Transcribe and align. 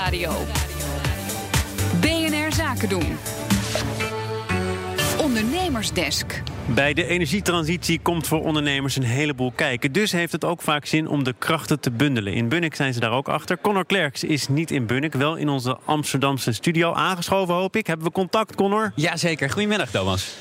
Nieuwsradio. 0.00 0.46
BNR 2.00 2.52
Zaken 2.52 2.88
doen. 2.88 3.16
Ondernemersdesk. 5.18 6.42
Bij 6.66 6.94
de 6.94 7.06
energietransitie 7.06 8.00
komt 8.02 8.26
voor 8.26 8.44
ondernemers 8.44 8.96
een 8.96 9.02
heleboel 9.02 9.52
kijken. 9.52 9.92
Dus 9.92 10.12
heeft 10.12 10.32
het 10.32 10.44
ook 10.44 10.62
vaak 10.62 10.86
zin 10.86 11.08
om 11.08 11.24
de 11.24 11.34
krachten 11.38 11.80
te 11.80 11.90
bundelen. 11.90 12.32
In 12.32 12.48
Bunnik 12.48 12.74
zijn 12.74 12.94
ze 12.94 13.00
daar 13.00 13.12
ook 13.12 13.28
achter. 13.28 13.58
Connor 13.60 13.86
Klerks 13.86 14.24
is 14.24 14.48
niet 14.48 14.70
in 14.70 14.86
Bunnik, 14.86 15.12
wel 15.12 15.36
in 15.36 15.48
onze 15.48 15.78
Amsterdamse 15.84 16.52
studio. 16.52 16.92
Aangeschoven, 16.92 17.54
hoop 17.54 17.76
ik. 17.76 17.86
Hebben 17.86 18.06
we 18.06 18.12
contact, 18.12 18.54
Connor? 18.54 18.92
Jazeker. 18.94 19.50
Goedemiddag, 19.50 19.90
Thomas. 19.90 20.34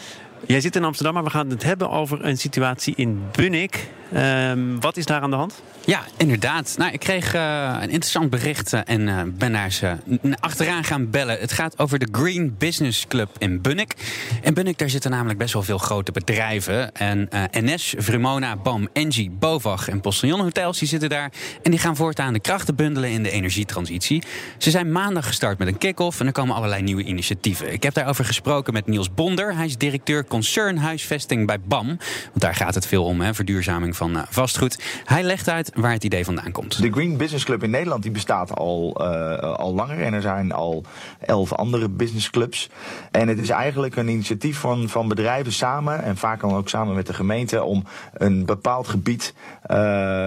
Jij 0.46 0.62
zit 0.62 0.76
in 0.76 0.84
Amsterdam, 0.84 1.14
maar 1.14 1.24
we 1.24 1.30
gaan 1.30 1.50
het 1.50 1.64
hebben 1.64 1.90
over 1.90 2.26
een 2.26 2.38
situatie 2.38 2.94
in 2.96 3.22
Bunnik. 3.32 3.88
Ehm, 4.14 4.80
wat 4.80 4.98
is 4.98 5.06
daar 5.06 5.22
aan 5.22 5.30
de 5.30 5.36
hand? 5.36 5.62
Ja, 5.86 6.04
inderdaad. 6.18 6.76
Nou, 6.78 6.92
ik 6.92 7.00
kreeg 7.00 7.36
uh, 7.36 7.78
een 7.82 7.90
interessant 7.90 8.30
bericht 8.30 8.74
uh, 8.74 8.80
en 8.86 9.02
uh, 9.02 9.22
ben 9.26 9.52
daar 9.52 9.72
ze 9.72 9.96
achteraan 10.40 10.84
gaan 10.84 11.10
bellen. 11.10 11.40
Het 11.40 11.52
gaat 11.52 11.80
over 11.80 12.00
de 12.00 12.08
Green 12.12 12.56
Business 12.58 13.08
Club 13.08 13.30
in 13.38 13.62
Bunnik. 13.62 13.94
In 14.42 14.54
Bunnik 14.54 14.78
daar 14.78 14.90
zitten 14.90 15.12
namelijk 15.12 15.40
best 15.40 15.54
wel 15.54 15.64
veel 15.64 15.78
grote 15.78 16.12
bedrijven. 16.12 16.96
En 16.96 17.30
NS, 17.52 17.94
Vrumona, 17.98 18.56
BAM, 18.56 18.90
Engie, 18.94 19.30
Bovag 19.30 19.90
en 19.90 20.02
Postillon 20.02 20.40
Hotels 20.40 20.80
die 20.80 20.88
zitten 20.88 21.10
daar. 21.10 21.32
En 21.64 21.72
die 21.72 21.80
gaan 21.80 21.96
voortaan 21.96 22.34
de 22.34 22.40
krachten 22.40 22.76
bundelen 22.76 23.10
in 23.10 23.24
de 23.24 23.32
energietransitie. 23.32 24.24
Ze 24.58 24.70
zijn 24.70 24.92
maandag 24.92 25.28
gestart 25.28 25.58
met 25.58 25.68
een 25.68 25.78
kick-off 25.78 26.20
en 26.20 26.26
er 26.26 26.32
komen 26.32 26.56
allerlei 26.56 26.82
nieuwe 26.82 27.04
initiatieven. 27.04 27.74
Ik 27.74 27.84
heb 27.84 27.94
daarover 27.94 28.26
gesproken 28.26 28.74
met 28.74 28.88
Niels 28.88 29.14
Bonder. 29.14 29.56
Hij 29.56 29.66
is 29.66 29.78
directeur 29.78 30.26
concern 30.26 30.78
huisvesting 30.78 31.46
bij 31.46 31.60
BAM. 31.60 31.88
Want 31.88 32.00
daar 32.34 32.56
gaat 32.56 32.76
het 32.76 32.88
veel 32.88 33.06
om, 33.06 33.22
hè, 33.22 33.34
verduurzaming 33.34 33.96
van 34.00 34.26
vastgoed. 34.30 35.02
Hij 35.06 35.24
legt 35.24 35.50
uit 35.50 35.72
waar 35.76 35.92
het 35.92 36.04
idee 36.04 36.26
vandaan 36.26 36.52
komt. 36.52 36.82
De 36.82 36.92
Green 36.92 37.18
Business 37.18 37.46
Club 37.46 37.64
in 37.64 37.70
Nederland 37.70 38.04
die 38.04 38.12
bestaat 38.12 38.56
al, 38.56 39.02
uh, 39.02 39.40
al 39.40 39.74
langer. 39.74 40.02
En 40.02 40.14
er 40.14 40.22
zijn 40.22 40.52
al 40.52 40.84
elf 41.20 41.54
andere 41.54 41.90
businessclubs. 41.90 42.70
En 43.12 43.28
het 43.28 43.40
is 43.40 43.50
eigenlijk 43.50 43.96
een 43.96 44.08
initiatief 44.08 44.58
van, 44.58 44.90
van 44.90 45.08
bedrijven 45.08 45.52
samen. 45.52 46.04
En 46.04 46.18
vaak 46.18 46.42
dan 46.42 46.54
ook 46.54 46.70
samen 46.70 46.96
met 46.96 47.08
de 47.08 47.14
gemeente. 47.14 47.64
Om 47.64 47.84
een 48.14 48.46
bepaald 48.46 48.88
gebied 48.88 49.34
uh, 49.68 49.78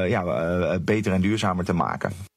ja, 0.09 0.79
beter 0.79 1.13
en 1.13 1.21
duurzamer 1.21 1.65
te 1.65 1.73
maken. 1.73 2.32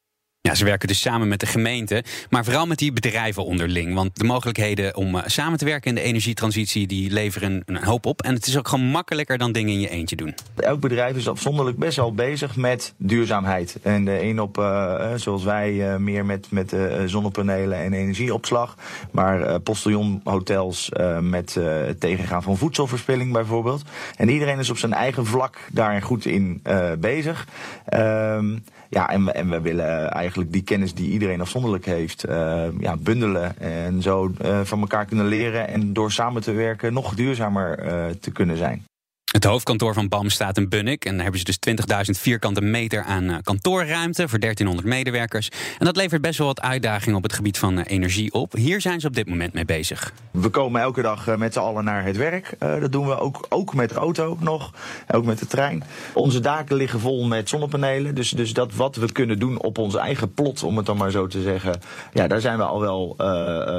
Ja, 0.46 0.54
ze 0.54 0.64
werken 0.64 0.88
dus 0.88 1.00
samen 1.00 1.28
met 1.28 1.40
de 1.40 1.46
gemeente, 1.46 2.04
maar 2.30 2.44
vooral 2.44 2.66
met 2.66 2.78
die 2.78 2.92
bedrijven 2.92 3.44
onderling. 3.44 3.94
Want 3.94 4.18
de 4.18 4.24
mogelijkheden 4.24 4.96
om 4.96 5.22
samen 5.24 5.58
te 5.58 5.64
werken 5.64 5.88
in 5.88 5.94
de 5.94 6.00
energietransitie, 6.00 6.86
die 6.86 7.10
leveren 7.10 7.62
een 7.66 7.84
hoop 7.84 8.06
op. 8.06 8.22
En 8.22 8.34
het 8.34 8.46
is 8.46 8.58
ook 8.58 8.68
gewoon 8.68 8.84
makkelijker 8.84 9.38
dan 9.38 9.52
dingen 9.52 9.72
in 9.72 9.80
je 9.80 9.88
eentje 9.88 10.16
doen. 10.16 10.34
Elk 10.56 10.80
bedrijf 10.80 11.16
is 11.16 11.28
afzonderlijk 11.28 11.78
best 11.78 11.96
wel 11.96 12.14
bezig 12.14 12.56
met 12.56 12.94
duurzaamheid. 12.96 13.78
En 13.82 14.04
de 14.04 14.22
een 14.22 14.40
op, 14.40 14.58
uh, 14.58 15.12
zoals 15.16 15.44
wij, 15.44 15.98
meer 15.98 16.24
met, 16.24 16.46
met 16.50 16.76
zonnepanelen 17.06 17.78
en 17.78 17.92
energieopslag. 17.92 18.76
Maar 19.10 19.60
postiljonhotels 19.60 20.90
met 21.20 21.54
het 21.54 22.00
tegengaan 22.00 22.42
van 22.42 22.56
voedselverspilling 22.56 23.32
bijvoorbeeld. 23.32 23.82
En 24.16 24.28
iedereen 24.28 24.58
is 24.58 24.70
op 24.70 24.78
zijn 24.78 24.92
eigen 24.92 25.26
vlak 25.26 25.58
daar 25.72 26.02
goed 26.02 26.24
in 26.24 26.62
bezig. 26.98 27.46
Ehm, 27.86 28.56
ja, 28.88 29.08
en, 29.08 29.34
en 29.34 29.50
we 29.50 29.60
willen 29.60 30.10
eigenlijk 30.10 30.35
die 30.48 30.62
kennis 30.62 30.94
die 30.94 31.10
iedereen 31.10 31.40
afzonderlijk 31.40 31.84
heeft, 31.84 32.28
uh, 32.28 32.64
ja, 32.78 32.96
bundelen. 32.96 33.58
En 33.58 34.02
zo 34.02 34.32
uh, 34.44 34.60
van 34.60 34.80
elkaar 34.80 35.04
kunnen 35.04 35.26
leren 35.26 35.68
en 35.68 35.92
door 35.92 36.12
samen 36.12 36.42
te 36.42 36.52
werken 36.52 36.92
nog 36.92 37.14
duurzamer 37.14 37.84
uh, 37.84 38.06
te 38.20 38.30
kunnen 38.30 38.56
zijn. 38.56 38.84
Het 39.36 39.44
hoofdkantoor 39.44 39.94
van 39.94 40.08
BAM 40.08 40.30
staat 40.30 40.56
in 40.56 40.68
Bunnik. 40.68 41.04
En 41.04 41.12
daar 41.12 41.22
hebben 41.22 41.40
ze 41.40 41.44
dus 41.44 41.58
20.000 42.14 42.20
vierkante 42.20 42.60
meter 42.60 43.02
aan 43.02 43.24
uh, 43.24 43.36
kantoorruimte 43.42 44.28
voor 44.28 44.38
1300 44.38 44.88
medewerkers. 44.88 45.48
En 45.78 45.84
dat 45.84 45.96
levert 45.96 46.22
best 46.22 46.38
wel 46.38 46.46
wat 46.46 46.60
uitdagingen 46.60 47.16
op 47.16 47.22
het 47.22 47.32
gebied 47.32 47.58
van 47.58 47.78
uh, 47.78 47.84
energie 47.86 48.32
op. 48.32 48.52
Hier 48.52 48.80
zijn 48.80 49.00
ze 49.00 49.06
op 49.06 49.14
dit 49.14 49.28
moment 49.28 49.52
mee 49.52 49.64
bezig. 49.64 50.12
We 50.30 50.48
komen 50.48 50.80
elke 50.80 51.02
dag 51.02 51.28
uh, 51.28 51.36
met 51.36 51.52
z'n 51.52 51.58
allen 51.58 51.84
naar 51.84 52.04
het 52.04 52.16
werk. 52.16 52.54
dat 52.58 52.92
doen 52.92 53.06
we 53.06 53.18
ook, 53.18 53.46
ook 53.48 53.74
met 53.74 53.88
de 53.88 53.94
auto 53.94 54.36
nog, 54.40 54.72
ook 55.14 55.24
met 55.24 55.38
de 55.38 55.46
trein. 55.46 55.84
Onze 56.14 56.40
daken 56.40 56.76
liggen 56.76 57.00
vol 57.00 57.24
met 57.26 57.48
zonnepanelen. 57.48 58.14
Dus, 58.14 58.30
dus 58.30 58.52
dat 58.52 58.74
wat 58.74 58.96
we 58.96 59.12
kunnen 59.12 59.38
doen 59.38 59.62
op 59.62 59.78
ons 59.78 59.94
eigen 59.94 60.34
plot, 60.34 60.62
om 60.62 60.76
het 60.76 60.86
dan 60.86 60.96
maar 60.96 61.10
zo 61.10 61.26
te 61.26 61.42
zeggen. 61.42 61.80
Ja, 62.12 62.26
daar 62.26 62.40
zijn 62.40 62.58
we 62.58 62.64
al 62.64 62.80
wel 62.80 63.16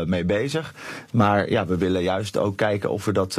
mee 0.06 0.26
bezig. 0.26 0.74
Maar 1.12 1.50
ja, 1.50 1.66
we 1.66 1.78
willen 1.78 2.04
juist 2.04 2.38
ook 2.38 2.58
kijken 2.58 2.90
of 2.92 3.06
we 3.06 3.12
dat, 3.12 3.34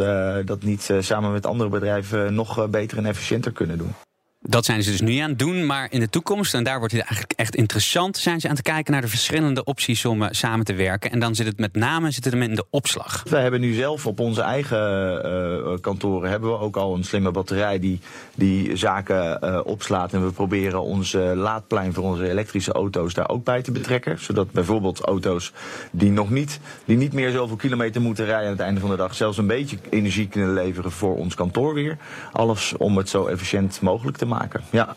dat 0.44 0.62
niet 0.62 0.90
samen 1.00 1.32
met 1.32 1.46
andere 1.46 1.70
bedrijven 1.70 2.07
nog 2.12 2.70
beter 2.70 2.98
en 2.98 3.06
efficiënter 3.06 3.52
kunnen 3.52 3.78
doen. 3.78 4.07
Dat 4.50 4.64
zijn 4.64 4.82
ze 4.82 4.90
dus 4.90 5.00
nu 5.00 5.16
aan 5.16 5.28
het 5.28 5.38
doen, 5.38 5.66
maar 5.66 5.86
in 5.90 6.00
de 6.00 6.08
toekomst, 6.08 6.54
en 6.54 6.64
daar 6.64 6.78
wordt 6.78 6.92
het 6.92 7.02
eigenlijk 7.02 7.32
echt 7.32 7.54
interessant, 7.54 8.16
zijn 8.16 8.40
ze 8.40 8.48
aan 8.48 8.54
het 8.54 8.62
kijken 8.62 8.92
naar 8.92 9.00
de 9.00 9.08
verschillende 9.08 9.64
opties 9.64 10.04
om 10.04 10.22
uh, 10.22 10.28
samen 10.30 10.64
te 10.64 10.74
werken. 10.74 11.10
En 11.10 11.18
dan 11.18 11.34
zit 11.34 11.46
het 11.46 11.58
met 11.58 11.74
name 11.74 12.10
zit 12.10 12.24
het 12.24 12.34
in 12.34 12.54
de 12.54 12.64
opslag. 12.70 13.24
We 13.28 13.36
hebben 13.36 13.60
nu 13.60 13.74
zelf 13.74 14.06
op 14.06 14.20
onze 14.20 14.40
eigen 14.40 14.78
uh, 15.26 15.78
kantoren 15.80 16.30
hebben 16.30 16.50
we 16.50 16.58
ook 16.58 16.76
al 16.76 16.94
een 16.94 17.04
slimme 17.04 17.30
batterij 17.30 17.78
die, 17.78 18.00
die 18.34 18.76
zaken 18.76 19.66
opslaat. 19.66 20.12
En 20.12 20.24
we 20.24 20.32
proberen 20.32 20.82
onze 20.82 21.18
laadplein 21.18 21.92
voor 21.92 22.04
onze 22.04 22.30
elektrische 22.30 22.72
auto's 22.72 23.14
daar 23.14 23.28
ook 23.28 23.44
bij 23.44 23.62
te 23.62 23.72
betrekken. 23.72 24.18
Zodat 24.18 24.52
bijvoorbeeld 24.52 25.00
auto's 25.00 25.52
die 25.90 26.10
nog 26.10 26.30
niet, 26.30 26.60
die 26.84 26.96
niet 26.96 27.12
meer 27.12 27.30
zoveel 27.30 27.56
kilometer 27.56 28.00
moeten 28.00 28.24
rijden 28.24 28.46
aan 28.46 28.52
het 28.52 28.60
einde 28.60 28.80
van 28.80 28.90
de 28.90 28.96
dag, 28.96 29.14
zelfs 29.14 29.38
een 29.38 29.46
beetje 29.46 29.78
energie 29.90 30.28
kunnen 30.28 30.54
leveren 30.54 30.92
voor 30.92 31.16
ons 31.16 31.34
kantoor 31.34 31.74
weer. 31.74 31.96
Alles 32.32 32.74
om 32.76 32.96
het 32.96 33.08
zo 33.08 33.26
efficiënt 33.26 33.80
mogelijk 33.80 34.16
te 34.16 34.24
maken. 34.24 34.36
Ja. 34.70 34.94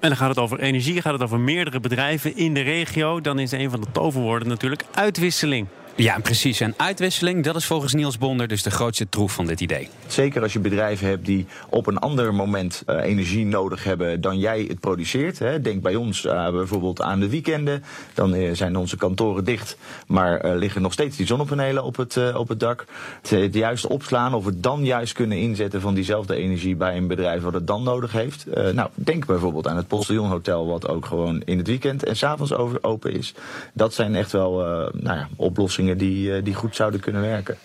En 0.00 0.08
dan 0.08 0.16
gaat 0.16 0.28
het 0.28 0.38
over 0.38 0.60
energie, 0.60 1.02
gaat 1.02 1.12
het 1.12 1.22
over 1.22 1.40
meerdere 1.40 1.80
bedrijven 1.80 2.36
in 2.36 2.54
de 2.54 2.60
regio. 2.60 3.20
Dan 3.20 3.38
is 3.38 3.52
een 3.52 3.70
van 3.70 3.80
de 3.80 3.86
toverwoorden 3.92 4.48
natuurlijk 4.48 4.84
uitwisseling. 4.94 5.66
Ja, 5.96 6.18
precies. 6.18 6.60
En 6.60 6.74
uitwisseling, 6.76 7.44
dat 7.44 7.56
is 7.56 7.66
volgens 7.66 7.92
Niels 7.92 8.18
Bonder 8.18 8.48
dus 8.48 8.62
de 8.62 8.70
grootste 8.70 9.08
troef 9.08 9.32
van 9.32 9.46
dit 9.46 9.60
idee. 9.60 9.88
Zeker 10.06 10.42
als 10.42 10.52
je 10.52 10.58
bedrijven 10.58 11.08
hebt 11.08 11.26
die 11.26 11.46
op 11.68 11.86
een 11.86 11.98
ander 11.98 12.34
moment 12.34 12.82
uh, 12.86 13.04
energie 13.04 13.46
nodig 13.46 13.84
hebben 13.84 14.20
dan 14.20 14.38
jij 14.38 14.64
het 14.68 14.80
produceert. 14.80 15.38
Hè. 15.38 15.60
Denk 15.60 15.82
bij 15.82 15.94
ons 15.94 16.24
uh, 16.24 16.50
bijvoorbeeld 16.50 17.02
aan 17.02 17.20
de 17.20 17.28
weekenden. 17.28 17.84
Dan 18.14 18.34
uh, 18.34 18.54
zijn 18.54 18.76
onze 18.76 18.96
kantoren 18.96 19.44
dicht, 19.44 19.76
maar 20.06 20.56
liggen 20.56 20.82
nog 20.82 20.92
steeds 20.92 21.16
die 21.16 21.26
zonnepanelen 21.26 21.84
op 21.84 21.96
het, 21.96 22.34
op 22.34 22.48
het 22.48 22.60
dak. 22.60 22.84
Het, 23.22 23.30
het, 23.30 23.54
juist 23.54 23.86
opslaan 23.86 24.34
of 24.34 24.44
het 24.44 24.62
dan 24.62 24.84
juist 24.84 25.12
kunnen 25.12 25.38
inzetten 25.38 25.80
van 25.80 25.94
diezelfde 25.94 26.34
energie 26.34 26.76
bij 26.76 26.96
een 26.96 27.06
bedrijf 27.06 27.42
wat 27.42 27.54
het 27.54 27.66
dan 27.66 27.82
nodig 27.82 28.12
heeft. 28.12 28.46
nou, 28.72 28.88
denk 28.94 29.26
bijvoorbeeld 29.26 29.68
aan 29.68 29.76
het 29.76 29.88
Postillonhotel 29.88 30.66
wat 30.66 30.88
ook 30.88 31.06
gewoon 31.06 31.42
in 31.44 31.58
het 31.58 31.66
weekend 31.66 32.04
en 32.04 32.16
s'avonds 32.16 32.82
open 32.82 33.12
is. 33.12 33.34
Dat 33.72 33.94
zijn 33.94 34.14
echt 34.14 34.32
wel 34.32 34.52
nou 34.92 35.18
ja, 35.18 35.28
oplossingen 35.36 35.81
die, 35.84 36.42
die 36.42 36.54
goed 36.54 36.76
zouden 36.76 37.00
kunnen 37.00 37.22
werken. 37.22 37.56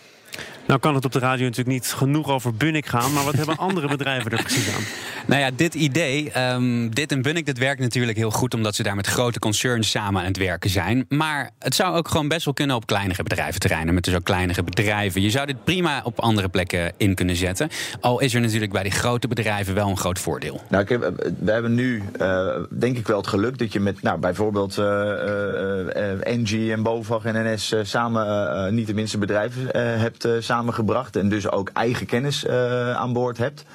Nou 0.67 0.79
kan 0.79 0.95
het 0.95 1.05
op 1.05 1.11
de 1.11 1.19
radio 1.19 1.43
natuurlijk 1.43 1.69
niet 1.69 1.93
genoeg 1.93 2.29
over 2.29 2.53
Bunnik 2.53 2.85
gaan, 2.85 3.13
maar 3.13 3.23
wat 3.23 3.33
hebben 3.33 3.57
andere 3.67 3.87
bedrijven 3.87 4.31
er 4.31 4.43
precies 4.43 4.75
aan? 4.75 4.83
Nou 5.27 5.41
ja, 5.41 5.51
dit 5.55 5.73
idee, 5.73 6.31
um, 6.53 6.93
dit 6.93 7.11
en 7.11 7.21
Bunnik, 7.21 7.45
dat 7.45 7.57
werkt 7.57 7.81
natuurlijk 7.81 8.17
heel 8.17 8.31
goed 8.31 8.53
omdat 8.53 8.75
ze 8.75 8.83
daar 8.83 8.95
met 8.95 9.07
grote 9.07 9.39
concerns 9.39 9.89
samen 9.89 10.21
aan 10.21 10.27
het 10.27 10.37
werken 10.37 10.69
zijn. 10.69 11.05
Maar 11.09 11.49
het 11.59 11.75
zou 11.75 11.95
ook 11.95 12.07
gewoon 12.07 12.27
best 12.27 12.45
wel 12.45 12.53
kunnen 12.53 12.75
op 12.75 12.85
kleinere 12.85 13.23
bedrijventerreinen, 13.23 13.93
met 13.93 14.03
dus 14.03 14.15
ook 14.15 14.23
kleinere 14.23 14.63
bedrijven. 14.63 15.21
Je 15.21 15.29
zou 15.29 15.45
dit 15.45 15.63
prima 15.63 16.01
op 16.03 16.19
andere 16.19 16.49
plekken 16.49 16.93
in 16.97 17.15
kunnen 17.15 17.35
zetten. 17.35 17.69
Al 17.99 18.19
is 18.19 18.33
er 18.33 18.41
natuurlijk 18.41 18.71
bij 18.71 18.83
die 18.83 18.91
grote 18.91 19.27
bedrijven 19.27 19.73
wel 19.73 19.89
een 19.89 19.97
groot 19.97 20.19
voordeel. 20.19 20.61
Nou, 20.69 20.83
kijk, 20.83 21.11
we 21.39 21.51
hebben 21.51 21.73
nu 21.73 22.03
uh, 22.21 22.47
denk 22.69 22.97
ik 22.97 23.07
wel 23.07 23.17
het 23.17 23.27
geluk 23.27 23.57
dat 23.57 23.73
je 23.73 23.79
met 23.79 24.01
nou, 24.01 24.19
bijvoorbeeld 24.19 24.77
uh, 24.77 24.85
uh, 24.85 26.27
Engie 26.27 26.71
en 26.71 26.83
Bovag 26.83 27.25
en 27.25 27.53
NS 27.53 27.75
samen 27.81 28.75
niet 28.75 28.87
de 28.87 28.93
minste 28.93 29.17
bedrijven 29.17 29.67
hebt 29.99 30.27
samengebracht 30.57 31.15
en 31.15 31.29
dus 31.29 31.51
ook 31.51 31.69
eigen 31.73 32.05
kennis 32.05 32.45
uh, 32.45 32.95
aan 32.95 33.13
boord 33.13 33.37
hebt. 33.37 33.65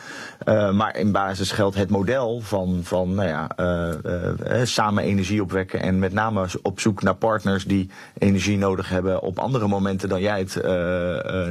Uh, 0.48 0.72
maar 0.72 0.96
in 0.96 1.12
basis 1.12 1.50
geldt 1.50 1.76
het 1.76 1.90
model 1.90 2.40
van, 2.40 2.80
van 2.82 3.14
nou 3.14 3.28
ja, 3.28 3.50
uh, 3.60 4.64
samen 4.64 5.04
energie 5.04 5.42
opwekken 5.42 5.80
en 5.80 5.98
met 5.98 6.12
name 6.12 6.46
op 6.62 6.80
zoek 6.80 7.02
naar 7.02 7.14
partners 7.14 7.64
die 7.64 7.90
energie 8.18 8.58
nodig 8.58 8.88
hebben 8.88 9.22
op 9.22 9.38
andere 9.38 9.68
momenten 9.68 10.08
dan 10.08 10.20
jij 10.20 10.38
het 10.38 10.62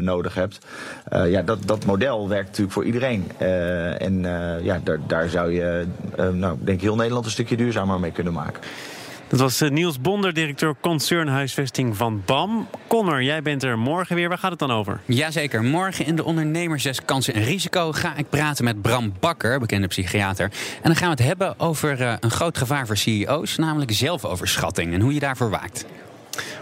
nodig 0.01 0.33
hebt. 0.33 0.59
ja, 1.25 1.41
dat, 1.41 1.59
dat 1.65 1.85
model 1.85 2.27
werkt 2.27 2.47
natuurlijk 2.47 2.73
voor 2.73 2.85
iedereen. 2.85 3.31
en 3.97 4.21
ja, 4.63 4.79
daar, 4.83 4.99
daar 5.07 5.29
zou 5.29 5.51
je, 5.51 5.85
nou, 6.15 6.57
denk 6.59 6.77
ik, 6.77 6.81
heel 6.81 6.95
Nederland 6.95 7.25
een 7.25 7.31
stukje 7.31 7.57
duurzamer 7.57 7.99
mee 7.99 8.11
kunnen 8.11 8.33
maken. 8.33 8.61
Dat 9.31 9.39
was 9.39 9.61
Niels 9.69 10.01
Bonder, 10.01 10.33
directeur 10.33 10.75
concernhuisvesting 10.81 11.97
van 11.97 12.21
BAM. 12.25 12.67
Connor, 12.87 13.23
jij 13.23 13.41
bent 13.41 13.63
er 13.63 13.77
morgen 13.77 14.15
weer. 14.15 14.29
Waar 14.29 14.37
gaat 14.37 14.49
het 14.49 14.59
dan 14.59 14.71
over? 14.71 14.99
Jazeker. 15.05 15.63
Morgen 15.63 16.05
in 16.05 16.15
de 16.15 16.23
Ondernemerszes 16.23 17.05
Kansen 17.05 17.33
en 17.33 17.43
Risico 17.43 17.91
ga 17.91 18.15
ik 18.15 18.29
praten 18.29 18.63
met 18.63 18.81
Bram 18.81 19.13
Bakker, 19.19 19.59
bekende 19.59 19.87
psychiater. 19.87 20.45
En 20.75 20.83
dan 20.83 20.95
gaan 20.95 21.09
we 21.09 21.15
het 21.15 21.23
hebben 21.23 21.59
over 21.59 22.01
uh, 22.01 22.13
een 22.19 22.31
groot 22.31 22.57
gevaar 22.57 22.87
voor 22.87 22.97
CEO's, 22.97 23.57
namelijk 23.57 23.91
zelfoverschatting 23.91 24.93
en 24.93 25.01
hoe 25.01 25.13
je 25.13 25.19
daarvoor 25.19 25.49
waakt. 25.49 25.85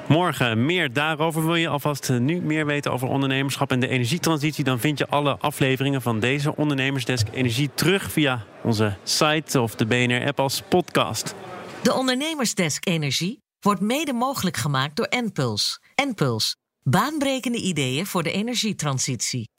Morgen 0.07 0.65
meer 0.65 0.93
daarover. 0.93 1.45
Wil 1.45 1.55
je 1.55 1.67
alvast 1.67 2.09
nu 2.09 2.41
meer 2.41 2.65
weten 2.65 2.91
over 2.91 3.07
ondernemerschap 3.07 3.71
en 3.71 3.79
de 3.79 3.87
energietransitie? 3.87 4.63
Dan 4.63 4.79
vind 4.79 4.97
je 4.97 5.07
alle 5.07 5.37
afleveringen 5.39 6.01
van 6.01 6.19
deze 6.19 6.55
Ondernemersdesk 6.55 7.27
Energie 7.31 7.69
terug 7.73 8.11
via 8.11 8.43
onze 8.61 8.95
site 9.03 9.61
of 9.61 9.75
de 9.75 9.85
BNR-app 9.85 10.39
als 10.39 10.63
podcast. 10.67 11.35
De 11.83 11.93
Ondernemersdesk 11.93 12.87
Energie 12.87 13.41
wordt 13.59 13.81
mede 13.81 14.13
mogelijk 14.13 14.57
gemaakt 14.57 14.95
door 14.95 15.05
Enpuls. 15.05 15.79
Enpuls, 15.95 16.55
baanbrekende 16.83 17.57
ideeën 17.57 18.05
voor 18.05 18.23
de 18.23 18.31
energietransitie. 18.31 19.49